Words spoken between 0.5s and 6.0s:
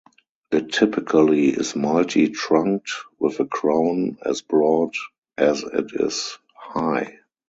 It typically is multi-trunked, with a crown as broad as it